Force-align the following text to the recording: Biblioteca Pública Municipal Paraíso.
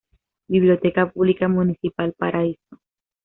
Biblioteca 0.49 1.11
Pública 1.11 1.47
Municipal 1.47 2.13
Paraíso. 2.13 2.79